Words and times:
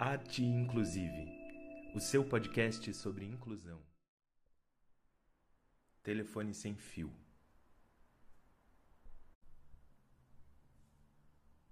Arte 0.00 0.44
Inclusive, 0.44 1.26
o 1.92 1.98
seu 1.98 2.24
podcast 2.24 2.94
sobre 2.94 3.24
inclusão. 3.24 3.82
Telefone 6.04 6.54
sem 6.54 6.76
fio. 6.76 7.12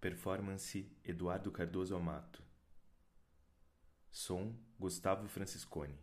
Performance 0.01 0.91
Eduardo 1.05 1.53
Cardoso 1.53 1.95
Amato. 1.95 2.43
Som 4.11 4.59
Gustavo 4.77 5.29
Franciscone. 5.29 5.97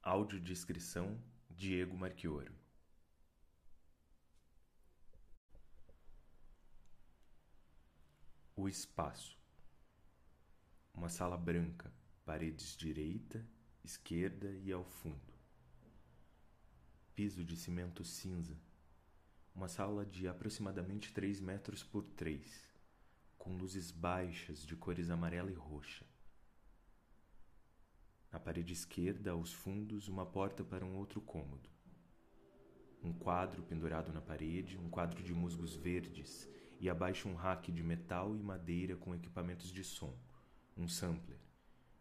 Áudio 0.00 0.38
descrição 0.38 1.20
Diego 1.50 1.96
Marchioro. 1.96 2.54
O 8.54 8.68
espaço. 8.68 9.41
Uma 10.94 11.08
sala 11.08 11.36
branca, 11.36 11.92
paredes 12.24 12.76
direita, 12.76 13.44
esquerda 13.82 14.52
e 14.58 14.70
ao 14.70 14.84
fundo. 14.84 15.32
Piso 17.14 17.42
de 17.42 17.56
cimento 17.56 18.04
cinza. 18.04 18.56
Uma 19.54 19.68
sala 19.68 20.04
de 20.06 20.28
aproximadamente 20.28 21.12
3 21.12 21.40
metros 21.40 21.82
por 21.82 22.04
3, 22.04 22.46
com 23.36 23.56
luzes 23.56 23.90
baixas 23.90 24.64
de 24.64 24.76
cores 24.76 25.10
amarela 25.10 25.50
e 25.50 25.54
roxa. 25.54 26.06
Na 28.30 28.38
parede 28.38 28.72
esquerda, 28.72 29.32
aos 29.32 29.52
fundos, 29.52 30.08
uma 30.08 30.26
porta 30.26 30.62
para 30.62 30.84
um 30.84 30.96
outro 30.96 31.20
cômodo. 31.20 31.68
Um 33.02 33.12
quadro 33.12 33.62
pendurado 33.62 34.12
na 34.12 34.20
parede, 34.20 34.78
um 34.78 34.88
quadro 34.88 35.22
de 35.22 35.34
musgos 35.34 35.74
verdes 35.74 36.48
e 36.78 36.88
abaixo 36.88 37.28
um 37.28 37.34
rack 37.34 37.72
de 37.72 37.82
metal 37.82 38.36
e 38.36 38.42
madeira 38.42 38.94
com 38.94 39.14
equipamentos 39.14 39.72
de 39.72 39.82
som 39.82 40.16
um 40.76 40.88
sampler, 40.88 41.38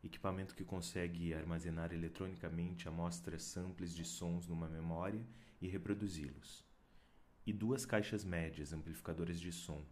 equipamento 0.03 0.55
que 0.55 0.63
consegue 0.63 1.33
armazenar 1.33 1.93
eletronicamente 1.93 2.87
amostras 2.87 3.43
samples 3.43 3.93
de 3.93 4.05
sons 4.05 4.47
numa 4.47 4.67
memória 4.67 5.25
e 5.61 5.67
reproduzi-los, 5.67 6.65
e 7.45 7.53
duas 7.53 7.85
caixas 7.85 8.23
médias 8.23 8.73
amplificadoras 8.73 9.39
de 9.39 9.51
som. 9.51 9.83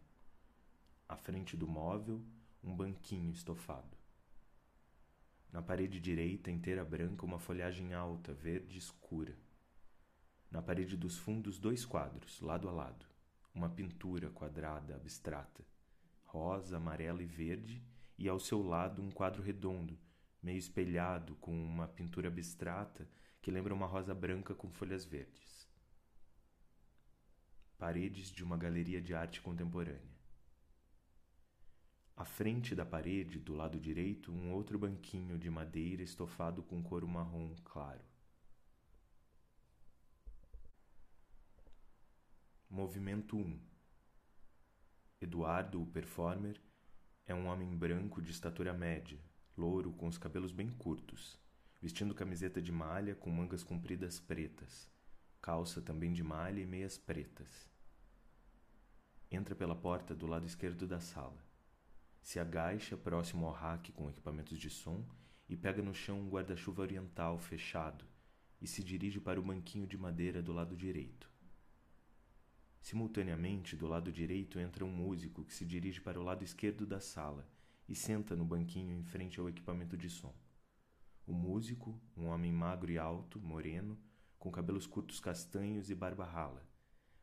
À 1.08 1.16
frente 1.17 1.58
do 1.58 1.67
móvel, 1.67 2.23
um 2.63 2.75
banquinho 2.75 3.31
estofado. 3.31 3.97
Na 5.52 5.61
parede 5.61 5.99
direita, 5.99 6.52
inteira 6.52 6.86
branca, 6.86 7.25
uma 7.25 7.39
folhagem 7.39 7.93
alta, 7.93 8.33
verde 8.33 8.77
escura. 8.77 9.36
Na 10.52 10.61
parede 10.61 10.95
dos 10.95 11.17
fundos, 11.17 11.58
dois 11.58 11.86
quadros, 11.86 12.39
lado 12.39 12.69
a 12.69 12.71
lado. 12.71 13.05
Uma 13.53 13.69
pintura 13.69 14.30
quadrada 14.30 14.95
abstrata, 14.95 15.66
rosa, 16.23 16.77
amarela 16.77 17.23
e 17.23 17.25
verde, 17.25 17.83
e 18.20 18.28
ao 18.28 18.38
seu 18.38 18.62
lado 18.62 19.02
um 19.02 19.09
quadro 19.09 19.42
redondo, 19.42 19.98
meio 20.44 20.58
espelhado, 20.58 21.36
com 21.38 21.52
uma 21.52 21.88
pintura 21.88 22.28
abstrata 22.28 23.09
que 23.42 23.50
lembra 23.50 23.73
uma 23.73 23.88
rosa 23.88 24.14
branca 24.14 24.53
com 24.53 24.70
folhas 24.70 25.06
verdes. 25.06 25.66
Paredes 27.78 28.30
de 28.30 28.44
uma 28.44 28.58
galeria 28.58 29.02
de 29.02 29.14
arte 29.16 29.42
contemporânea. 29.42 30.20
À 32.14 32.26
frente 32.26 32.76
da 32.76 32.86
parede, 32.86 33.39
do 33.39 33.56
lado 33.56 33.80
direito, 33.80 34.33
um 34.33 34.52
outro 34.52 34.78
banquinho 34.78 35.38
de 35.38 35.50
madeira 35.50 36.04
estofado 36.04 36.61
com 36.61 36.83
couro 36.83 37.08
marrom 37.08 37.56
claro. 37.64 38.04
Movimento 42.70 43.38
1 43.38 43.58
Eduardo, 45.22 45.81
o 45.81 45.88
performer, 45.88 46.61
é 47.31 47.35
um 47.35 47.45
homem 47.45 47.77
branco 47.77 48.23
de 48.23 48.31
estatura 48.31 48.73
média, 48.73 49.19
louro 49.55 49.94
com 49.94 50.08
os 50.08 50.17
cabelos 50.17 50.52
bem 50.52 50.67
curtos, 50.72 51.39
vestindo 51.80 52.16
camiseta 52.16 52.59
de 52.59 52.71
malha 52.71 53.13
com 53.13 53.30
mangas 53.30 53.63
compridas 53.63 54.19
pretas, 54.19 54.89
calça 55.39 55.80
também 55.80 56.11
de 56.11 56.23
malha 56.23 56.59
e 56.59 56.65
meias 56.65 56.98
pretas. 56.98 57.70
Entra 59.30 59.54
pela 59.54 59.76
porta 59.76 60.15
do 60.15 60.26
lado 60.26 60.48
esquerdo 60.48 60.87
da 60.87 60.99
sala. 60.99 61.37
Se 62.20 62.39
agacha 62.39 62.98
próximo 62.98 63.45
ao 63.45 63.54
rack 63.54 63.92
com 63.92 64.09
equipamentos 64.09 64.58
de 64.58 64.71
som 64.71 65.05
e 65.48 65.55
pega 65.55 65.83
no 65.83 65.93
chão 65.93 66.21
um 66.21 66.30
guarda-chuva 66.30 66.81
oriental 66.81 67.37
fechado 67.37 68.05
e 68.59 68.65
se 68.65 68.83
dirige 68.83 69.20
para 69.20 69.39
o 69.39 69.43
banquinho 69.43 69.86
de 69.86 69.99
madeira 69.99 70.42
do 70.42 70.52
lado 70.52 70.75
direito. 70.75 71.30
Simultaneamente, 72.82 73.76
do 73.76 73.88
lado 73.88 74.12
direito 74.12 74.60
entra 74.60 74.86
um 74.86 74.92
músico 74.92 75.44
que 75.44 75.54
se 75.54 75.66
dirige 75.66 76.02
para 76.02 76.20
o 76.20 76.23
lado 76.23 76.44
esquerdo 76.44 76.86
da 76.86 77.00
sala 77.00 77.48
e 77.88 77.94
senta 77.94 78.36
no 78.36 78.45
banquinho 78.45 78.95
em 78.95 79.04
frente 79.04 79.40
ao 79.40 79.50
equipamento 79.50 79.98
de 79.98 80.10
som. 80.10 80.34
O 81.28 81.34
músico, 81.34 82.00
um 82.16 82.28
homem 82.28 82.52
magro 82.52 82.92
e 82.92 82.98
alto, 82.98 83.40
moreno, 83.40 84.00
com 84.40 84.50
cabelos 84.50 84.88
curtos 84.88 85.20
castanhos 85.20 85.90
e 85.90 85.95
barba 85.95 86.26
rala, 86.26 86.66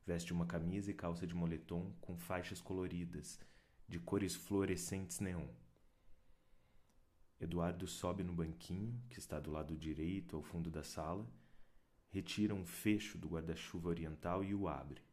veste 0.05 0.33
uma 0.33 0.47
camisa 0.47 0.91
e 0.91 0.95
calça 0.95 1.27
de 1.27 1.35
moletom 1.35 1.93
com 2.01 2.17
faixas 2.17 2.61
coloridas, 2.61 3.41
de 3.89 3.99
cores 3.99 4.37
fluorescentes 4.37 5.19
neon. 5.19 5.49
Eduardo 7.41 7.87
sobe 7.87 8.23
no 8.23 8.33
banquinho, 8.33 9.03
que 9.09 9.19
está 9.19 9.41
do 9.41 9.51
lado 9.51 9.77
direito 9.77 10.37
ao 10.37 10.43
fundo 10.43 10.71
da 10.71 10.83
sala, 10.83 11.27
retira 12.11 12.55
um 12.55 12.65
fecho 12.65 13.19
do 13.19 13.29
guarda-chuva 13.29 13.89
oriental 13.89 14.45
e 14.45 14.55
o 14.55 14.69
abre 14.69 15.06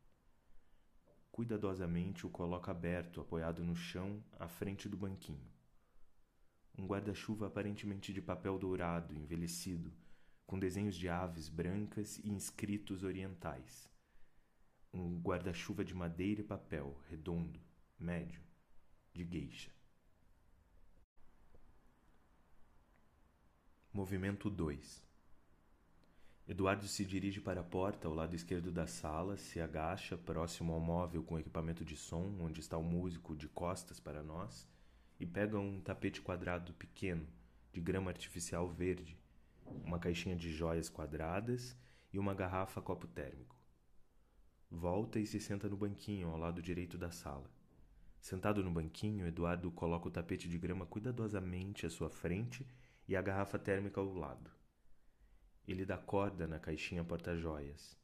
cuidadosamente 1.33 2.27
o 2.27 2.29
coloca 2.29 2.69
aberto, 2.69 3.19
apoiado 3.19 3.63
no 3.63 3.75
chão, 3.75 4.23
à 4.39 4.47
frente 4.47 4.88
do 4.88 4.95
banquinho. 4.95 5.51
Um 6.77 6.85
guarda-chuva 6.85 7.47
aparentemente 7.47 8.13
de 8.13 8.21
papel 8.21 8.59
dourado, 8.59 9.16
envelhecido, 9.16 9.91
com 10.45 10.59
desenhos 10.59 10.95
de 10.95 11.09
aves 11.09 11.49
brancas 11.49 12.19
e 12.19 12.29
inscritos 12.29 13.03
orientais. 13.03 13.89
Um 14.94 15.19
guarda-chuva 15.19 15.83
de 15.83 15.95
madeira 15.95 16.41
e 16.41 16.44
papel, 16.44 16.95
redondo, 17.09 17.59
médio, 17.97 18.44
de 19.11 19.25
gueixa. 19.25 19.71
Movimento 23.91 24.51
2 24.51 25.12
Eduardo 26.46 26.86
se 26.90 27.06
dirige 27.06 27.40
para 27.40 27.62
a 27.62 27.64
porta 27.64 28.06
ao 28.06 28.14
lado 28.14 28.36
esquerdo 28.36 28.70
da 28.70 28.86
sala, 28.86 29.38
se 29.38 29.62
agacha 29.62 30.18
próximo 30.18 30.74
ao 30.74 30.80
móvel 30.80 31.24
com 31.24 31.40
equipamento 31.40 31.86
de 31.86 31.96
som, 31.96 32.36
onde 32.42 32.59
está 32.59 32.78
o 32.78 32.84
músico 32.84 33.34
de 33.34 33.48
costas 33.48 33.98
para 33.98 34.22
nós, 34.22 34.68
e 35.18 35.26
pega 35.26 35.58
um 35.58 35.80
tapete 35.80 36.22
quadrado 36.22 36.74
pequeno, 36.74 37.26
de 37.72 37.80
grama 37.80 38.12
artificial 38.12 38.68
verde, 38.68 39.18
uma 39.86 39.98
caixinha 39.98 40.36
de 40.36 40.52
joias 40.52 40.90
quadradas 40.90 41.78
e 42.12 42.20
uma 42.20 42.34
garrafa 42.34 42.81
copo 42.81 43.08
térmico. 43.08 43.56
Volta 44.70 45.20
e 45.20 45.25
se 45.25 45.40
senta 45.40 45.70
no 45.70 45.78
banquinho 45.78 46.28
ao 46.28 46.38
lado 46.38 46.62
direito 46.62 46.98
da 46.98 47.10
sala. 47.10 47.50
Sentado 48.20 48.62
no 48.62 48.70
banquinho, 48.70 49.25
Eduardo 49.25 49.72
coloca 49.72 50.10
o 50.10 50.12
tapete 50.12 50.50
de 50.50 50.58
grama 50.58 50.86
cuidadosamente 50.86 51.86
à 51.86 51.90
sua 51.90 52.10
frente 52.10 52.68
e 53.08 53.16
a 53.16 53.22
garrafa 53.22 53.58
térmica 53.58 54.02
ao 54.02 54.14
lado. 54.14 54.52
Ele 55.68 55.85
dá 55.85 55.97
corda 55.97 56.47
na 56.47 56.59
caixinha 56.59 57.03
porta-joias. 57.03 57.97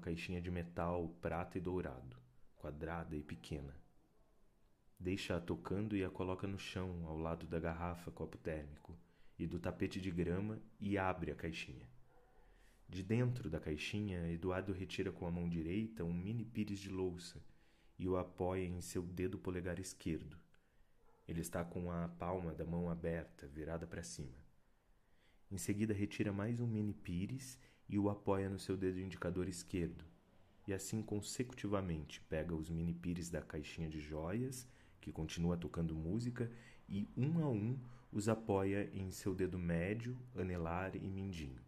Caixinha 0.00 0.40
de 0.40 0.50
metal 0.50 1.08
prata 1.20 1.58
e 1.58 1.60
dourado, 1.60 2.16
quadrada 2.56 3.16
e 3.16 3.22
pequena. 3.22 3.74
Deixa-a 4.98 5.40
tocando 5.40 5.96
e 5.96 6.04
a 6.04 6.10
coloca 6.10 6.46
no 6.46 6.58
chão, 6.58 7.06
ao 7.06 7.18
lado 7.18 7.46
da 7.46 7.60
garrafa 7.60 8.10
copo 8.10 8.38
térmico 8.38 8.98
e 9.38 9.46
do 9.46 9.58
tapete 9.58 10.00
de 10.00 10.10
grama 10.10 10.58
e 10.80 10.96
abre 10.96 11.30
a 11.30 11.34
caixinha. 11.34 11.86
De 12.88 13.02
dentro 13.02 13.50
da 13.50 13.60
caixinha, 13.60 14.30
Eduardo 14.30 14.72
retira 14.72 15.10
com 15.10 15.26
a 15.26 15.30
mão 15.30 15.48
direita 15.48 16.04
um 16.04 16.14
mini 16.14 16.44
pires 16.44 16.78
de 16.78 16.88
louça 16.88 17.44
e 17.98 18.08
o 18.08 18.16
apoia 18.16 18.64
em 18.64 18.80
seu 18.80 19.02
dedo 19.02 19.38
polegar 19.38 19.78
esquerdo. 19.78 20.38
Ele 21.26 21.40
está 21.40 21.64
com 21.64 21.90
a 21.90 22.08
palma 22.08 22.54
da 22.54 22.64
mão 22.64 22.88
aberta, 22.88 23.46
virada 23.48 23.86
para 23.86 24.02
cima. 24.02 24.36
Em 25.50 25.58
seguida, 25.58 25.92
retira 25.92 26.32
mais 26.32 26.60
um 26.60 26.66
mini 26.66 26.94
pires 26.94 27.58
e 27.88 27.98
o 27.98 28.08
apoia 28.10 28.48
no 28.48 28.58
seu 28.58 28.76
dedo 28.76 29.00
indicador 29.00 29.48
esquerdo. 29.48 30.04
E 30.66 30.72
assim 30.72 31.02
consecutivamente 31.02 32.20
pega 32.22 32.54
os 32.54 32.68
mini 32.68 32.92
pires 32.92 33.28
da 33.28 33.40
caixinha 33.40 33.88
de 33.88 34.00
joias, 34.00 34.66
que 35.00 35.12
continua 35.12 35.56
tocando 35.56 35.94
música, 35.94 36.50
e 36.88 37.08
um 37.16 37.38
a 37.44 37.48
um 37.48 37.78
os 38.12 38.28
apoia 38.28 38.90
em 38.92 39.10
seu 39.10 39.34
dedo 39.34 39.58
médio, 39.58 40.16
anelar 40.34 40.96
e 40.96 41.08
mindinho. 41.08 41.60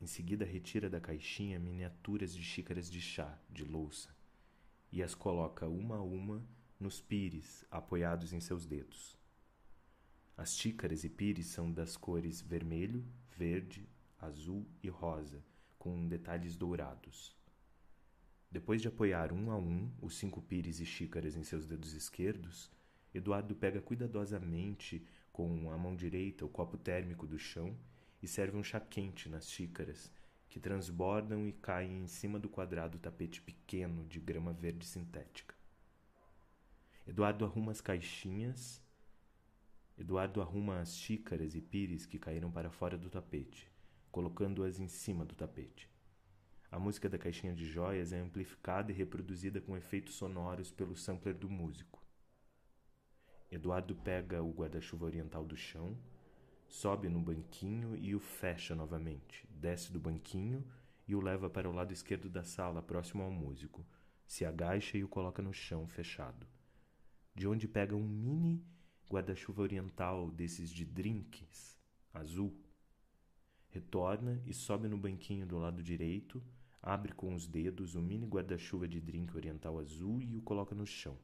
Em 0.00 0.06
seguida, 0.06 0.44
retira 0.44 0.90
da 0.90 1.00
caixinha 1.00 1.58
miniaturas 1.58 2.34
de 2.34 2.42
xícaras 2.42 2.90
de 2.90 3.00
chá, 3.00 3.38
de 3.48 3.64
louça, 3.64 4.10
e 4.90 5.02
as 5.02 5.14
coloca 5.14 5.68
uma 5.68 5.96
a 5.96 6.02
uma 6.02 6.42
nos 6.78 7.00
pires 7.00 7.64
apoiados 7.70 8.32
em 8.32 8.40
seus 8.40 8.66
dedos. 8.66 9.16
As 10.36 10.56
xícaras 10.56 11.04
e 11.04 11.08
pires 11.08 11.46
são 11.46 11.70
das 11.70 11.96
cores 11.96 12.40
vermelho, 12.40 13.04
verde, 13.36 13.88
azul 14.22 14.66
e 14.82 14.88
rosa, 14.88 15.44
com 15.78 16.08
detalhes 16.08 16.56
dourados. 16.56 17.36
Depois 18.50 18.80
de 18.80 18.88
apoiar 18.88 19.32
um 19.32 19.50
a 19.50 19.56
um 19.56 19.90
os 20.00 20.16
cinco 20.16 20.40
pires 20.40 20.78
e 20.80 20.86
xícaras 20.86 21.36
em 21.36 21.42
seus 21.42 21.66
dedos 21.66 21.92
esquerdos, 21.92 22.70
Eduardo 23.12 23.54
pega 23.54 23.82
cuidadosamente 23.82 25.04
com 25.32 25.70
a 25.70 25.76
mão 25.76 25.96
direita 25.96 26.44
o 26.44 26.48
copo 26.48 26.78
térmico 26.78 27.26
do 27.26 27.38
chão 27.38 27.76
e 28.22 28.28
serve 28.28 28.56
um 28.56 28.62
chá 28.62 28.78
quente 28.78 29.28
nas 29.28 29.50
xícaras, 29.50 30.12
que 30.48 30.60
transbordam 30.60 31.48
e 31.48 31.52
caem 31.52 32.02
em 32.02 32.06
cima 32.06 32.38
do 32.38 32.48
quadrado 32.48 32.98
tapete 32.98 33.40
pequeno 33.40 34.04
de 34.04 34.20
grama 34.20 34.52
verde 34.52 34.84
sintética. 34.84 35.54
Eduardo 37.06 37.44
arruma 37.44 37.72
as 37.72 37.80
caixinhas. 37.80 38.80
Eduardo 39.98 40.42
arruma 40.42 40.80
as 40.80 40.94
xícaras 40.94 41.54
e 41.54 41.60
pires 41.60 42.04
que 42.04 42.18
caíram 42.18 42.50
para 42.50 42.70
fora 42.70 42.98
do 42.98 43.08
tapete, 43.08 43.71
colocando-as 44.12 44.78
em 44.78 44.86
cima 44.86 45.24
do 45.24 45.34
tapete. 45.34 45.90
A 46.70 46.78
música 46.78 47.08
da 47.08 47.18
caixinha 47.18 47.54
de 47.54 47.66
joias 47.66 48.12
é 48.12 48.20
amplificada 48.20 48.92
e 48.92 48.94
reproduzida 48.94 49.60
com 49.60 49.76
efeitos 49.76 50.14
sonoros 50.14 50.70
pelo 50.70 50.94
sampler 50.94 51.34
do 51.34 51.48
músico. 51.48 52.00
Eduardo 53.50 53.96
pega 53.96 54.42
o 54.42 54.52
guarda-chuva 54.52 55.06
oriental 55.06 55.44
do 55.44 55.56
chão, 55.56 55.98
sobe 56.68 57.08
no 57.08 57.20
banquinho 57.20 57.96
e 57.96 58.14
o 58.14 58.20
fecha 58.20 58.74
novamente, 58.74 59.46
desce 59.50 59.90
do 59.90 59.98
banquinho 59.98 60.64
e 61.08 61.14
o 61.14 61.20
leva 61.20 61.50
para 61.50 61.68
o 61.68 61.72
lado 61.72 61.92
esquerdo 61.92 62.28
da 62.30 62.44
sala, 62.44 62.80
próximo 62.80 63.22
ao 63.22 63.30
músico, 63.30 63.84
se 64.26 64.44
agacha 64.44 64.96
e 64.96 65.04
o 65.04 65.08
coloca 65.08 65.42
no 65.42 65.52
chão 65.52 65.86
fechado. 65.86 66.46
De 67.34 67.48
onde 67.48 67.66
pega 67.66 67.96
um 67.96 68.06
mini 68.06 68.64
guarda-chuva 69.10 69.62
oriental 69.62 70.30
desses 70.30 70.70
de 70.70 70.84
drinks, 70.84 71.78
azul. 72.14 72.61
Retorna 73.72 74.40
e 74.46 74.54
sobe 74.54 74.86
no 74.86 74.96
banquinho 74.96 75.44
do 75.44 75.58
lado 75.58 75.82
direito, 75.82 76.40
abre 76.80 77.12
com 77.12 77.34
os 77.34 77.46
dedos 77.46 77.96
o 77.96 78.00
mini 78.00 78.26
guarda-chuva 78.26 78.86
de 78.86 79.00
drink 79.00 79.36
oriental 79.36 79.80
azul 79.80 80.22
e 80.22 80.36
o 80.36 80.42
coloca 80.42 80.74
no 80.74 80.86
chão, 80.86 81.18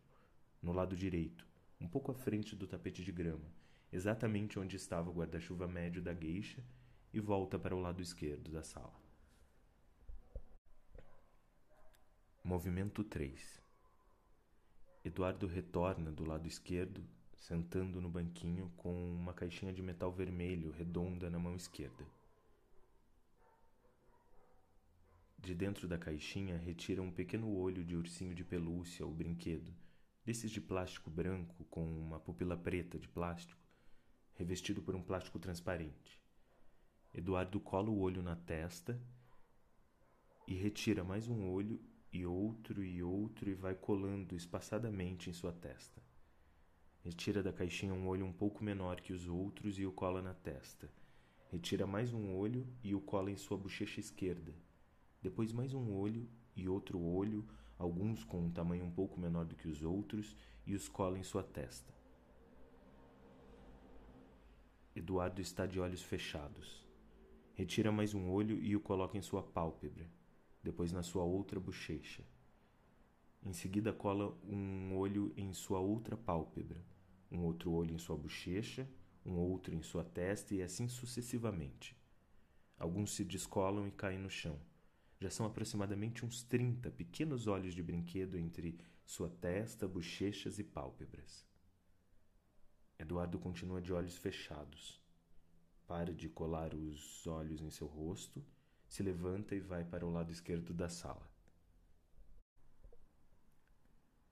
no 0.61 0.73
lado 0.73 0.97
direito, 0.97 1.47
um 1.81 1.87
pouco 1.87 2.11
à 2.11 2.15
frente 2.15 2.57
do 2.57 2.67
tapete 2.67 3.05
de 3.05 3.13
grama 3.13 3.49
exatamente 3.93 4.59
onde 4.59 4.77
estava 4.77 5.11
o 5.11 5.13
guarda-chuva 5.13 5.67
médio 5.67 6.03
da 6.03 6.13
gueixa, 6.13 6.63
e 7.11 7.21
volta 7.21 7.59
para 7.59 7.75
o 7.75 7.81
lado 7.81 8.03
esquerdo 8.03 8.51
da 8.51 8.63
sala. 8.63 8.93
Movimento 12.45 13.03
3 13.03 13.63
Eduardo 15.03 15.47
retorna 15.47 16.13
do 16.13 16.25
lado 16.25 16.47
esquerdo, 16.47 17.03
sentando 17.35 17.99
no 17.99 18.11
banquinho 18.11 18.71
com 18.77 18.93
uma 19.15 19.33
caixinha 19.33 19.73
de 19.73 19.81
metal 19.81 20.13
vermelho 20.13 20.71
redonda 20.71 21.31
na 21.31 21.39
mão 21.39 21.57
esquerda. 21.57 22.05
De 25.39 25.55
dentro 25.55 25.87
da 25.87 25.97
caixinha 25.97 26.59
retira 26.59 27.01
um 27.01 27.11
pequeno 27.11 27.55
olho 27.55 27.85
de 27.85 27.97
ursinho 27.97 28.35
de 28.35 28.45
pelúcia 28.45 29.07
ou 29.07 29.15
brinquedo, 29.15 29.73
desses 30.25 30.51
de 30.51 30.61
plástico 30.61 31.09
branco 31.09 31.65
com 31.71 31.83
uma 31.85 32.19
pupila 32.19 32.57
preta 32.57 32.99
de 32.99 33.09
plástico, 33.09 33.63
revestido 34.35 34.83
por 34.83 34.95
um 34.95 35.03
plástico 35.03 35.39
transparente. 35.39 36.21
Eduardo 37.15 37.59
cola 37.61 37.89
o 37.89 37.99
olho 38.01 38.23
na 38.23 38.37
testa 38.37 39.01
e 40.47 40.55
retira 40.55 41.03
mais 41.03 41.29
um 41.29 41.49
olho 41.49 41.81
e 42.13 42.27
outro 42.27 42.83
e 42.85 43.03
outro 43.03 43.49
e 43.49 43.55
vai 43.55 43.75
colando 43.75 44.35
espaçadamente 44.35 45.31
em 45.31 45.33
sua 45.33 45.53
testa. 45.53 46.03
Retira 47.01 47.43
da 47.43 47.53
caixinha 47.53 47.95
um 47.95 48.09
olho 48.09 48.27
um 48.27 48.33
pouco 48.33 48.63
menor 48.63 49.01
que 49.01 49.13
os 49.13 49.27
outros 49.27 49.79
e 49.79 49.87
o 49.87 49.93
cola 49.93 50.21
na 50.21 50.35
testa. 50.35 50.91
Retira 51.51 51.87
mais 51.87 52.13
um 52.13 52.35
olho 52.35 52.67
e 52.83 52.95
o 52.95 53.01
cola 53.01 53.31
em 53.31 53.37
sua 53.37 53.57
bochecha 53.57 54.01
esquerda. 54.01 54.53
Depois 55.21 55.53
mais 55.53 55.75
um 55.75 55.93
olho 55.95 56.29
e 56.55 56.69
outro 56.69 57.01
olho, 57.01 57.45
alguns 57.77 58.23
com 58.23 58.41
um 58.41 58.51
tamanho 58.51 58.85
um 58.85 58.91
pouco 58.91 59.19
menor 59.19 59.45
do 59.45 59.57
que 59.57 59.69
os 59.69 59.83
outros, 59.83 60.37
e 60.67 60.75
os 60.75 60.89
cola 60.89 61.19
em 61.19 61.23
sua 61.23 61.43
testa. 61.43 61.93
Eduardo 64.95 65.41
está 65.41 65.65
de 65.65 65.81
olhos 65.81 66.03
fechados. 66.03 66.87
Retira 67.55 67.91
mais 67.91 68.15
um 68.15 68.31
olho 68.31 68.63
e 68.63 68.77
o 68.77 68.81
coloca 68.81 69.17
em 69.17 69.23
sua 69.23 69.43
pálpebra, 69.43 70.09
depois 70.63 70.93
na 70.93 71.03
sua 71.03 71.25
outra 71.25 71.59
bochecha. 71.59 72.23
Em 73.43 73.53
seguida, 73.53 73.93
cola 73.93 74.37
um 74.45 74.97
olho 74.97 75.33
em 75.37 75.53
sua 75.53 75.81
outra 75.81 76.17
pálpebra, 76.17 76.85
um 77.31 77.45
outro 77.45 77.73
olho 77.73 77.95
em 77.95 77.99
sua 77.99 78.17
bochecha, 78.17 78.89
um 79.25 79.39
outro 79.39 79.75
em 79.75 79.83
sua 79.83 80.05
testa 80.05 80.55
e 80.55 80.63
assim 80.63 80.87
sucessivamente. 80.87 81.97
Alguns 82.79 83.15
se 83.15 83.25
descolam 83.25 83.89
e 83.89 83.91
caem 83.91 84.19
no 84.19 84.31
chão. 84.31 84.59
Já 85.21 85.31
são 85.31 85.47
aproximadamente 85.47 86.25
uns 86.25 86.45
trinta 86.45 86.91
pequenos 86.91 87.49
olhos 87.49 87.75
de 87.75 87.83
brinquedo 87.83 88.37
entre 88.37 88.79
sua 89.05 89.29
testa, 89.29 89.89
bochechas 89.89 90.59
e 90.59 90.65
pálpebras. 90.65 91.45
Eduardo 92.99 93.39
continua 93.39 93.81
de 93.83 93.93
olhos 93.93 94.17
fechados. 94.17 95.03
Para 95.87 96.15
de 96.15 96.29
colar 96.29 96.75
os 96.75 97.27
olhos 97.27 97.61
em 97.61 97.71
seu 97.71 97.87
rosto, 97.87 98.45
se 98.87 99.03
levanta 99.03 99.55
e 99.55 99.61
vai 99.61 99.85
para 99.85 100.07
o 100.07 100.11
lado 100.11 100.31
esquerdo 100.31 100.73
da 100.73 100.89
sala. 100.89 101.29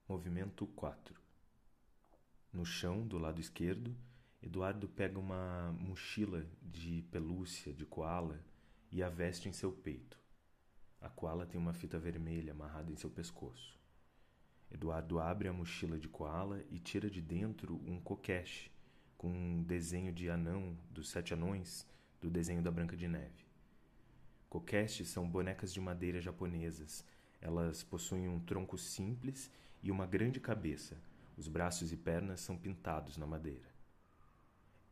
Movimento 0.08 0.66
4 0.68 1.20
No 2.52 2.64
chão, 2.64 3.06
do 3.06 3.18
lado 3.18 3.40
esquerdo, 3.40 3.96
Eduardo 4.40 4.88
pega 4.88 5.18
uma 5.18 5.72
mochila 5.72 6.46
de 6.62 7.02
pelúcia 7.10 7.72
de 7.72 7.84
koala 7.84 8.44
e 8.92 9.02
a 9.02 9.08
veste 9.08 9.48
em 9.48 9.52
seu 9.52 9.72
peito. 9.72 10.25
A 11.00 11.08
koala 11.08 11.46
tem 11.46 11.60
uma 11.60 11.72
fita 11.72 11.98
vermelha 11.98 12.52
amarrada 12.52 12.90
em 12.90 12.96
seu 12.96 13.10
pescoço. 13.10 13.78
Eduardo 14.70 15.20
abre 15.20 15.48
a 15.48 15.52
mochila 15.52 15.98
de 15.98 16.08
koala 16.08 16.62
e 16.70 16.78
tira 16.78 17.08
de 17.08 17.20
dentro 17.20 17.76
um 17.86 18.00
kokeshi 18.00 18.70
com 19.16 19.28
um 19.28 19.62
desenho 19.62 20.12
de 20.12 20.28
anão 20.28 20.76
dos 20.90 21.08
sete 21.08 21.32
anões 21.32 21.86
do 22.20 22.28
desenho 22.28 22.62
da 22.62 22.70
Branca 22.70 22.96
de 22.96 23.06
Neve. 23.08 23.46
Kokestes 24.48 25.08
são 25.08 25.28
bonecas 25.28 25.72
de 25.72 25.80
madeira 25.80 26.20
japonesas. 26.20 27.04
Elas 27.40 27.82
possuem 27.82 28.28
um 28.28 28.40
tronco 28.40 28.76
simples 28.78 29.50
e 29.82 29.90
uma 29.90 30.06
grande 30.06 30.40
cabeça. 30.40 30.96
Os 31.36 31.48
braços 31.48 31.92
e 31.92 31.96
pernas 31.96 32.40
são 32.40 32.56
pintados 32.56 33.16
na 33.16 33.26
madeira. 33.26 33.68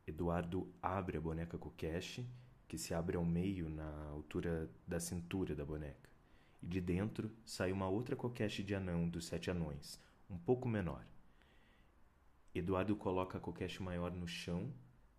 Eduardo 0.06 0.70
abre 0.82 1.16
a 1.16 1.20
boneca 1.20 1.56
Kokeshi, 1.56 2.28
que 2.66 2.78
se 2.78 2.94
abre 2.94 3.16
ao 3.16 3.24
meio 3.24 3.68
na 3.68 4.08
altura 4.08 4.70
da 4.86 4.98
cintura 4.98 5.54
da 5.54 5.64
boneca 5.64 6.08
e 6.64 6.66
de 6.66 6.80
dentro 6.80 7.30
sai 7.44 7.70
uma 7.70 7.88
outra 7.88 8.16
coquete 8.16 8.62
de 8.62 8.74
anão 8.74 9.06
dos 9.06 9.26
sete 9.26 9.50
anões, 9.50 10.00
um 10.30 10.38
pouco 10.38 10.66
menor. 10.66 11.04
Eduardo 12.54 12.96
coloca 12.96 13.36
a 13.36 13.40
coquete 13.40 13.82
maior 13.82 14.12
no 14.12 14.26
chão 14.26 14.72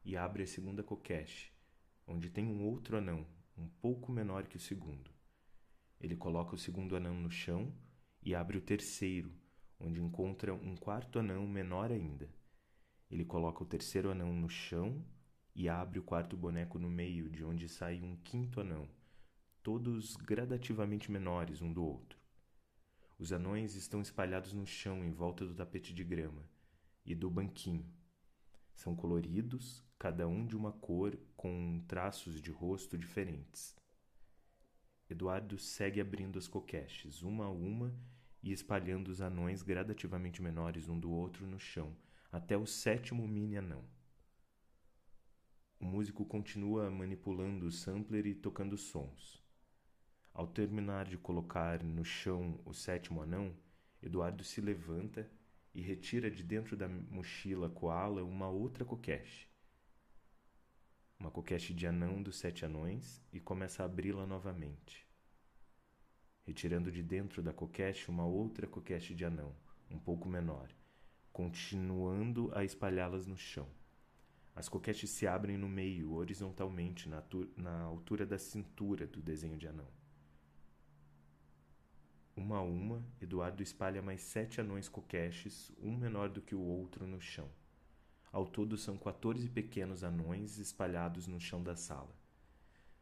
e 0.03 0.17
abre 0.17 0.43
a 0.43 0.47
segunda 0.47 0.81
coquete, 0.81 1.53
onde 2.07 2.31
tem 2.31 2.47
um 2.47 2.63
outro 2.65 2.97
anão, 2.97 3.25
um 3.55 3.67
pouco 3.67 4.11
menor 4.11 4.47
que 4.47 4.57
o 4.57 4.59
segundo. 4.59 5.11
Ele 6.01 6.15
coloca 6.15 6.55
o 6.55 6.57
segundo 6.57 6.95
anão 6.95 7.13
no 7.13 7.29
chão 7.29 7.71
e 8.23 8.33
abre 8.33 8.57
o 8.57 8.61
terceiro, 8.61 9.31
onde 9.79 10.01
encontra 10.01 10.53
um 10.53 10.75
quarto 10.75 11.19
anão 11.19 11.45
menor 11.47 11.91
ainda. 11.91 12.27
Ele 13.11 13.23
coloca 13.23 13.61
o 13.61 13.67
terceiro 13.67 14.09
anão 14.09 14.33
no 14.33 14.49
chão 14.49 15.03
e 15.55 15.69
abre 15.69 15.99
o 15.99 16.03
quarto 16.03 16.35
boneco 16.35 16.77
no 16.77 16.89
meio, 16.89 17.29
de 17.29 17.43
onde 17.43 17.69
sai 17.69 18.01
um 18.01 18.17
quinto 18.17 18.59
anão, 18.59 18.89
todos 19.63 20.17
gradativamente 20.17 21.09
menores 21.09 21.61
um 21.61 21.71
do 21.71 21.83
outro. 21.83 22.19
Os 23.17 23.31
anões 23.31 23.75
estão 23.75 24.01
espalhados 24.01 24.51
no 24.51 24.65
chão 24.65 25.03
em 25.05 25.11
volta 25.11 25.45
do 25.45 25.55
tapete 25.55 25.93
de 25.93 26.03
grama 26.03 26.43
e 27.05 27.15
do 27.15 27.29
banquinho. 27.29 27.89
São 28.73 28.93
coloridos, 28.93 29.81
cada 29.97 30.27
um 30.27 30.45
de 30.45 30.57
uma 30.57 30.73
cor 30.73 31.17
com 31.37 31.81
traços 31.87 32.41
de 32.41 32.51
rosto 32.51 32.97
diferentes. 32.97 33.73
Eduardo 35.09 35.57
segue 35.57 36.01
abrindo 36.01 36.37
as 36.37 36.47
coqueches, 36.47 37.21
uma 37.21 37.45
a 37.45 37.49
uma, 37.49 37.97
e 38.43 38.51
espalhando 38.51 39.07
os 39.07 39.21
anões 39.21 39.63
gradativamente 39.63 40.41
menores 40.41 40.89
um 40.89 40.99
do 40.99 41.09
outro 41.09 41.47
no 41.47 41.59
chão, 41.59 41.95
até 42.31 42.57
o 42.57 42.65
sétimo 42.65 43.25
mini 43.27 43.55
anão. 43.55 43.94
O 45.79 45.85
músico 45.85 46.25
continua 46.25 46.89
manipulando 46.89 47.65
o 47.65 47.71
sampler 47.71 48.25
e 48.25 48.33
tocando 48.33 48.77
sons. 48.77 49.43
Ao 50.33 50.47
terminar 50.47 51.05
de 51.05 51.17
colocar 51.17 51.83
no 51.83 52.03
chão 52.03 52.59
o 52.65 52.73
sétimo 52.73 53.21
anão, 53.21 53.55
Eduardo 54.01 54.43
se 54.43 54.61
levanta 54.61 55.29
e 55.73 55.81
retira 55.81 56.29
de 56.31 56.43
dentro 56.43 56.77
da 56.77 56.87
mochila 56.87 57.69
koala 57.69 58.23
uma 58.23 58.47
outra 58.47 58.85
coqueche. 58.85 59.47
Uma 61.19 61.31
coqueche 61.31 61.73
de 61.73 61.87
anão 61.87 62.21
dos 62.21 62.37
sete 62.37 62.65
anões 62.65 63.21
e 63.31 63.39
começa 63.39 63.81
a 63.81 63.85
abri-la 63.85 64.25
novamente. 64.25 65.07
Retirando 66.43 66.91
de 66.91 67.01
dentro 67.01 67.41
da 67.41 67.51
coqueche 67.51 68.09
uma 68.09 68.25
outra 68.25 68.67
coqueche 68.67 69.15
de 69.15 69.25
anão, 69.25 69.55
um 69.89 69.97
pouco 69.97 70.29
menor, 70.29 70.69
continuando 71.31 72.51
a 72.53 72.63
espalhá-las 72.63 73.25
no 73.25 73.37
chão. 73.37 73.67
As 74.55 74.69
coquetes 74.69 75.09
se 75.09 75.27
abrem 75.27 75.57
no 75.57 75.67
meio, 75.67 76.13
horizontalmente, 76.13 77.09
na, 77.09 77.21
na 77.57 77.81
altura 77.81 78.25
da 78.25 78.37
cintura 78.37 79.05
do 79.05 79.21
desenho 79.21 79.57
de 79.57 79.67
anão. 79.67 79.87
Uma 82.37 82.59
a 82.59 82.61
uma, 82.61 83.03
Eduardo 83.19 83.61
espalha 83.61 84.01
mais 84.01 84.21
sete 84.21 84.61
anões 84.61 84.87
coqueches, 84.87 85.73
um 85.77 85.93
menor 85.97 86.29
do 86.29 86.41
que 86.41 86.55
o 86.55 86.61
outro, 86.61 87.05
no 87.05 87.19
chão. 87.19 87.49
Ao 88.31 88.45
todo 88.45 88.77
são 88.77 88.97
14 88.97 89.49
pequenos 89.49 90.05
anões 90.05 90.57
espalhados 90.57 91.27
no 91.27 91.39
chão 91.39 91.61
da 91.61 91.75
sala. 91.75 92.15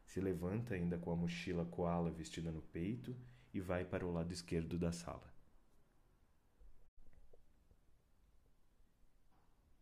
Se 0.06 0.20
levanta 0.20 0.74
ainda 0.74 0.98
com 0.98 1.12
a 1.12 1.16
mochila 1.16 1.64
koala 1.64 2.10
vestida 2.10 2.50
no 2.50 2.62
peito 2.62 3.16
e 3.52 3.60
vai 3.60 3.84
para 3.84 4.04
o 4.04 4.12
lado 4.12 4.32
esquerdo 4.32 4.76
da 4.76 4.90
sala. 4.90 5.32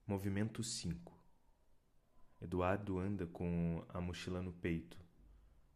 Movimento 0.07 0.63
5 0.63 1.22
Eduardo 2.43 2.99
anda 2.99 3.25
com 3.25 3.85
a 3.89 4.01
mochila 4.01 4.43
no 4.43 4.53
peito. 4.53 4.99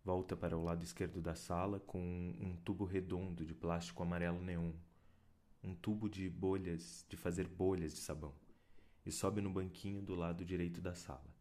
Volta 0.04 0.36
para 0.36 0.58
o 0.58 0.64
lado 0.64 0.82
esquerdo 0.82 1.22
da 1.22 1.32
sala 1.32 1.78
com 1.78 2.00
um 2.40 2.56
tubo 2.64 2.84
redondo 2.84 3.46
de 3.46 3.54
plástico 3.54 4.02
amarelo 4.02 4.42
neon. 4.42 4.72
Um 5.62 5.76
tubo 5.76 6.08
de 6.08 6.28
bolhas, 6.28 7.06
de 7.08 7.16
fazer 7.16 7.46
bolhas 7.46 7.94
de 7.94 8.00
sabão. 8.00 8.34
E 9.04 9.12
sobe 9.12 9.40
no 9.40 9.48
banquinho 9.48 10.02
do 10.02 10.16
lado 10.16 10.44
direito 10.44 10.80
da 10.80 10.92
sala. 10.92 11.32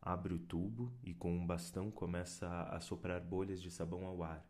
Abre 0.00 0.32
o 0.32 0.38
tubo 0.38 0.92
e 1.02 1.12
com 1.12 1.36
um 1.36 1.44
bastão 1.44 1.90
começa 1.90 2.48
a 2.70 2.78
soprar 2.78 3.20
bolhas 3.20 3.60
de 3.60 3.68
sabão 3.72 4.06
ao 4.06 4.22
ar. 4.22 4.48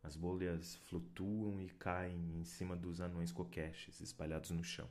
As 0.00 0.14
bolhas 0.14 0.76
flutuam 0.76 1.60
e 1.60 1.68
caem 1.70 2.38
em 2.38 2.44
cima 2.44 2.76
dos 2.76 3.00
anões 3.00 3.32
coqueches 3.32 4.00
espalhados 4.00 4.52
no 4.52 4.62
chão. 4.62 4.88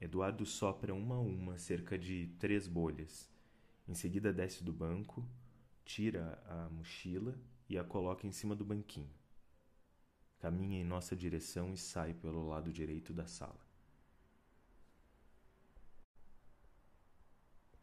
Eduardo 0.00 0.46
sopra 0.46 0.94
uma 0.94 1.16
a 1.16 1.20
uma 1.20 1.58
cerca 1.58 1.98
de 1.98 2.28
três 2.38 2.66
bolhas. 2.66 3.28
Em 3.86 3.94
seguida, 3.94 4.32
desce 4.32 4.64
do 4.64 4.72
banco, 4.72 5.28
tira 5.84 6.42
a 6.46 6.70
mochila 6.70 7.38
e 7.68 7.76
a 7.76 7.84
coloca 7.84 8.26
em 8.26 8.32
cima 8.32 8.56
do 8.56 8.64
banquinho. 8.64 9.12
Caminha 10.38 10.80
em 10.80 10.84
nossa 10.84 11.14
direção 11.14 11.74
e 11.74 11.76
sai 11.76 12.14
pelo 12.14 12.48
lado 12.48 12.72
direito 12.72 13.12
da 13.12 13.26
sala. 13.26 13.60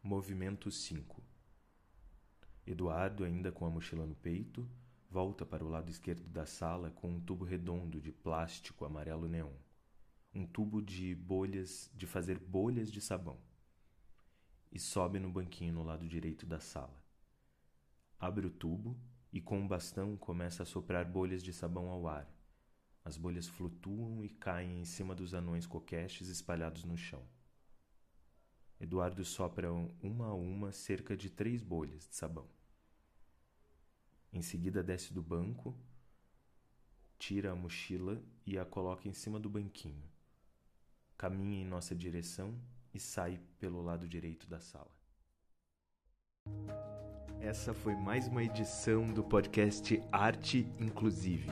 Movimento 0.02 0.72
5 0.72 1.22
Eduardo, 2.66 3.22
ainda 3.22 3.52
com 3.52 3.64
a 3.64 3.70
mochila 3.70 4.04
no 4.04 4.16
peito, 4.16 4.68
volta 5.08 5.46
para 5.46 5.64
o 5.64 5.68
lado 5.68 5.88
esquerdo 5.88 6.28
da 6.28 6.46
sala 6.46 6.90
com 6.90 7.08
um 7.08 7.20
tubo 7.20 7.44
redondo 7.44 8.00
de 8.00 8.10
plástico 8.10 8.84
amarelo 8.84 9.28
neon 9.28 9.67
um 10.34 10.46
tubo 10.46 10.82
de 10.82 11.14
bolhas, 11.14 11.90
de 11.94 12.06
fazer 12.06 12.38
bolhas 12.38 12.90
de 12.90 13.00
sabão, 13.00 13.38
e 14.70 14.78
sobe 14.78 15.18
no 15.18 15.30
banquinho 15.30 15.72
no 15.72 15.82
lado 15.82 16.06
direito 16.06 16.46
da 16.46 16.60
sala. 16.60 17.02
Abre 18.20 18.46
o 18.46 18.50
tubo 18.50 18.98
e 19.32 19.40
com 19.40 19.58
um 19.58 19.66
bastão 19.66 20.16
começa 20.16 20.62
a 20.62 20.66
soprar 20.66 21.04
bolhas 21.10 21.42
de 21.42 21.52
sabão 21.52 21.88
ao 21.88 22.06
ar. 22.06 22.30
As 23.04 23.16
bolhas 23.16 23.48
flutuam 23.48 24.22
e 24.22 24.28
caem 24.28 24.80
em 24.80 24.84
cima 24.84 25.14
dos 25.14 25.32
anões 25.32 25.66
coqueches 25.66 26.28
espalhados 26.28 26.84
no 26.84 26.96
chão. 26.96 27.26
Eduardo 28.78 29.24
sopra 29.24 29.72
uma 29.72 30.26
a 30.26 30.34
uma 30.34 30.72
cerca 30.72 31.16
de 31.16 31.30
três 31.30 31.62
bolhas 31.62 32.06
de 32.06 32.14
sabão. 32.14 32.48
Em 34.30 34.42
seguida 34.42 34.82
desce 34.82 35.12
do 35.12 35.22
banco, 35.22 35.74
tira 37.18 37.50
a 37.52 37.56
mochila 37.56 38.22
e 38.46 38.58
a 38.58 38.64
coloca 38.64 39.08
em 39.08 39.14
cima 39.14 39.40
do 39.40 39.48
banquinho 39.48 40.17
caminha 41.18 41.60
em 41.60 41.66
nossa 41.66 41.94
direção 41.94 42.54
e 42.94 43.00
sai 43.00 43.38
pelo 43.58 43.82
lado 43.82 44.08
direito 44.08 44.48
da 44.48 44.58
sala. 44.60 44.96
Essa 47.40 47.74
foi 47.74 47.94
mais 47.94 48.26
uma 48.28 48.42
edição 48.42 49.06
do 49.12 49.22
podcast 49.22 50.02
Arte 50.10 50.66
Inclusive. 50.78 51.50